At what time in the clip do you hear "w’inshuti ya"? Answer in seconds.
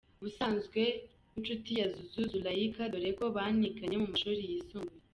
1.31-1.87